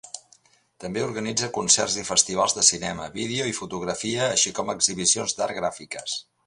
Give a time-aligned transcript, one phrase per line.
[0.83, 6.23] També organitza concerts i festivals de cinema, vídeo i fotografia, així com exhibicions d'art gràfiques.